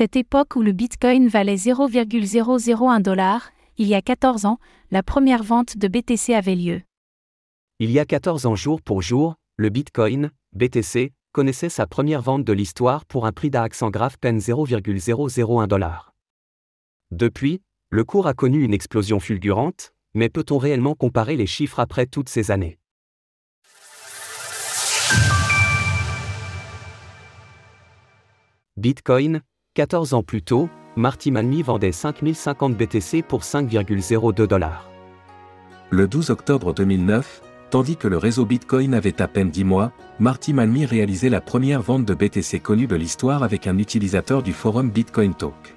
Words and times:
cette 0.00 0.16
époque 0.16 0.56
où 0.56 0.62
le 0.62 0.72
Bitcoin 0.72 1.28
valait 1.28 1.58
0,001 1.58 3.00
dollar, 3.00 3.50
il 3.76 3.86
y 3.86 3.94
a 3.94 4.00
14 4.00 4.46
ans, 4.46 4.58
la 4.90 5.02
première 5.02 5.42
vente 5.42 5.76
de 5.76 5.88
BTC 5.88 6.32
avait 6.32 6.54
lieu. 6.54 6.80
Il 7.80 7.90
y 7.90 7.98
a 7.98 8.06
14 8.06 8.46
ans 8.46 8.54
jour 8.54 8.80
pour 8.80 9.02
jour, 9.02 9.34
le 9.58 9.68
Bitcoin, 9.68 10.30
BTC, 10.54 11.12
connaissait 11.32 11.68
sa 11.68 11.86
première 11.86 12.22
vente 12.22 12.44
de 12.44 12.52
l'histoire 12.54 13.04
pour 13.04 13.26
un 13.26 13.32
prix 13.32 13.50
d'accent 13.50 13.90
grave 13.90 14.16
peine 14.18 14.40
0,001 14.40 15.66
dollar. 15.66 16.14
Depuis, 17.10 17.60
le 17.90 18.02
cours 18.04 18.26
a 18.26 18.32
connu 18.32 18.64
une 18.64 18.72
explosion 18.72 19.20
fulgurante, 19.20 19.92
mais 20.14 20.30
peut-on 20.30 20.56
réellement 20.56 20.94
comparer 20.94 21.36
les 21.36 21.46
chiffres 21.46 21.78
après 21.78 22.06
toutes 22.06 22.30
ces 22.30 22.50
années? 22.50 22.78
Bitcoin, 28.78 29.42
14 29.80 30.12
ans 30.12 30.22
plus 30.22 30.42
tôt, 30.42 30.68
Marty 30.94 31.30
Manmy 31.30 31.62
vendait 31.62 31.90
5050 31.90 32.76
BTC 32.76 33.22
pour 33.22 33.40
5,02 33.40 34.46
dollars. 34.46 34.90
Le 35.88 36.06
12 36.06 36.28
octobre 36.28 36.74
2009, 36.74 37.40
tandis 37.70 37.96
que 37.96 38.06
le 38.06 38.18
réseau 38.18 38.44
Bitcoin 38.44 38.92
avait 38.92 39.22
à 39.22 39.26
peine 39.26 39.48
10 39.48 39.64
mois, 39.64 39.90
Marty 40.18 40.52
Manmy 40.52 40.84
réalisait 40.84 41.30
la 41.30 41.40
première 41.40 41.80
vente 41.80 42.04
de 42.04 42.12
BTC 42.12 42.60
connue 42.60 42.88
de 42.88 42.94
l'histoire 42.94 43.42
avec 43.42 43.66
un 43.66 43.78
utilisateur 43.78 44.42
du 44.42 44.52
forum 44.52 44.90
Bitcoin 44.90 45.32
Talk. 45.32 45.74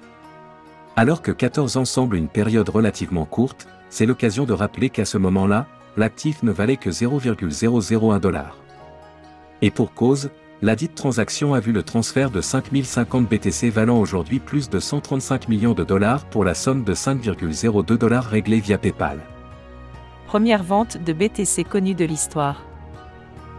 Alors 0.96 1.22
que 1.22 1.32
14 1.32 1.78
ans 1.78 1.86
semble 1.86 2.16
une 2.16 2.28
période 2.28 2.68
relativement 2.68 3.24
courte, 3.24 3.68
c'est 3.88 4.04
l'occasion 4.04 4.44
de 4.44 4.52
rappeler 4.52 4.90
qu'à 4.90 5.06
ce 5.06 5.16
moment-là, 5.16 5.66
l'actif 5.96 6.42
ne 6.42 6.52
valait 6.52 6.76
que 6.76 6.90
0,001 6.90 8.18
dollars. 8.18 8.58
Et 9.62 9.70
pour 9.70 9.94
cause, 9.94 10.28
la 10.62 10.76
dite 10.76 10.94
transaction 10.94 11.52
a 11.54 11.60
vu 11.60 11.72
le 11.72 11.82
transfert 11.82 12.30
de 12.30 12.40
5050 12.40 13.28
BTC 13.28 13.70
valant 13.70 13.98
aujourd'hui 13.98 14.38
plus 14.38 14.70
de 14.70 14.78
135 14.78 15.48
millions 15.48 15.74
de 15.74 15.84
dollars 15.84 16.24
pour 16.26 16.44
la 16.44 16.54
somme 16.54 16.84
de 16.84 16.94
5,02 16.94 17.98
dollars 17.98 18.24
réglée 18.24 18.60
via 18.60 18.78
PayPal. 18.78 19.20
Première 20.26 20.62
vente 20.62 20.96
de 20.96 21.12
BTC 21.12 21.64
connue 21.64 21.94
de 21.94 22.04
l'histoire. 22.04 22.64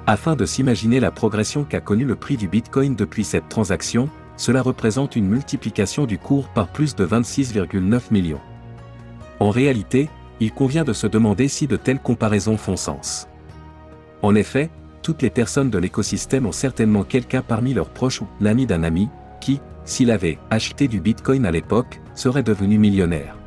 Afin 0.08 0.36
de 0.36 0.46
s'imaginer 0.46 1.00
la 1.00 1.12
progression 1.12 1.64
qu'a 1.64 1.82
connue 1.82 2.06
le 2.06 2.16
prix 2.16 2.38
du 2.38 2.48
Bitcoin 2.48 2.96
depuis 2.96 3.24
cette 3.24 3.50
transaction, 3.50 4.10
cela 4.38 4.62
représente 4.62 5.16
une 5.16 5.28
multiplication 5.28 6.06
du 6.06 6.18
cours 6.18 6.48
par 6.50 6.68
plus 6.68 6.96
de 6.96 7.06
26,9 7.06 8.02
millions. 8.12 8.42
En 9.40 9.50
réalité, 9.50 10.10
il 10.40 10.52
convient 10.52 10.84
de 10.84 10.94
se 10.94 11.08
demander 11.08 11.48
si 11.48 11.68
de 11.68 11.76
telles 11.76 12.02
comparaisons 12.02 12.58
font 12.58 12.78
sens. 12.78 13.28
En 14.22 14.36
effet, 14.36 14.70
toutes 15.06 15.22
les 15.22 15.30
personnes 15.30 15.70
de 15.70 15.78
l'écosystème 15.78 16.48
ont 16.48 16.52
certainement 16.52 17.04
quelqu'un 17.04 17.44
parmi 17.44 17.76
leurs 17.76 17.92
proches 17.92 18.22
ou 18.22 18.28
l'ami 18.42 18.66
d'un 18.66 18.82
ami, 18.82 19.08
qui, 19.40 19.62
s'il 19.84 20.10
avait 20.10 20.40
acheté 20.50 20.88
du 20.88 21.00
Bitcoin 21.00 21.46
à 21.46 21.52
l'époque, 21.52 22.02
serait 22.16 22.42
devenu 22.42 22.80
millionnaire. 22.80 23.38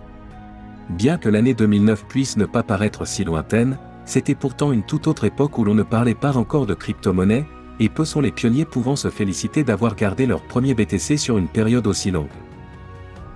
Bien 0.88 1.18
que 1.18 1.28
l'année 1.28 1.54
2009 1.54 2.06
puisse 2.06 2.36
ne 2.36 2.44
pas 2.44 2.62
paraître 2.62 3.08
si 3.08 3.24
lointaine, 3.24 3.76
c'était 4.04 4.36
pourtant 4.36 4.70
une 4.70 4.84
toute 4.84 5.08
autre 5.08 5.24
époque 5.24 5.58
où 5.58 5.64
l'on 5.64 5.74
ne 5.74 5.82
parlait 5.82 6.14
pas 6.14 6.36
encore 6.36 6.64
de 6.64 6.74
crypto-monnaie, 6.74 7.44
et 7.80 7.88
peu 7.88 8.04
sont 8.04 8.20
les 8.20 8.30
pionniers 8.30 8.64
pouvant 8.64 8.94
se 8.94 9.10
féliciter 9.10 9.64
d'avoir 9.64 9.96
gardé 9.96 10.26
leur 10.26 10.42
premier 10.42 10.74
BTC 10.74 11.16
sur 11.16 11.38
une 11.38 11.48
période 11.48 11.88
aussi 11.88 12.12
longue. 12.12 12.28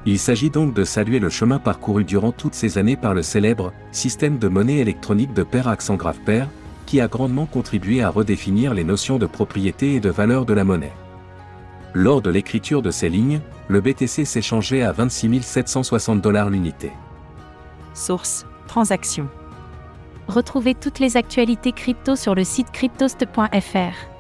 Il 0.07 0.21
s'agit 0.21 0.51
donc 0.51 0.75
de 0.75 0.85
saluer 0.85 1.19
le 1.19 1.29
chemin 1.29 1.59
parcouru 1.59 2.05
durant 2.05 2.31
toutes 2.31 2.55
ces 2.55 2.79
années 2.79 2.97
par 2.97 3.15
le 3.15 3.23
célèbre 3.23 3.73
système 3.91 4.39
de 4.39 4.47
monnaie 4.47 4.79
électronique 4.79 5.35
de 5.35 5.43
pair 5.43 5.67
accent 5.67 5.97
grave 5.97 6.21
pair, 6.25 6.49
a 7.01 7.09
grandement 7.09 7.47
contribué 7.47 8.03
à 8.03 8.11
redéfinir 8.11 8.75
les 8.75 8.85
notions 8.85 9.19
de 9.19 9.27
propriété 9.27 9.95
et 9.95 10.01
de 10.01 10.11
valeur 10.11 10.45
de 10.45 10.53
la 10.53 10.65
monnaie. 10.65 10.93
Lors 11.95 12.23
de 12.23 12.31
l'écriture 12.31 12.83
de 12.83 12.91
ces 12.91 13.09
lignes, 13.09 13.41
le 13.69 13.81
BTC 13.81 14.25
s'échangeait 14.25 14.83
à 14.83 14.93
26 14.93 15.43
760 15.43 16.21
dollars 16.21 16.51
l'unité. 16.51 16.91
Source 17.95 18.47
Transaction. 18.67 19.29
Retrouvez 20.29 20.75
toutes 20.75 20.99
les 20.99 21.17
actualités 21.17 21.73
crypto 21.73 22.17
sur 22.17 22.35
le 22.35 22.45
site 22.45 22.71
cryptost.fr. 22.73 24.13